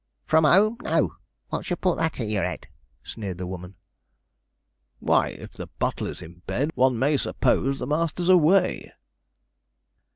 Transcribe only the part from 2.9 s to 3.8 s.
sneered the woman.